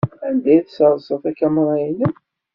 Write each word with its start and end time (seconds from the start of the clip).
Anda 0.27 0.49
ay 0.53 0.59
tessersed 0.65 1.19
takamra-nnem? 1.23 2.13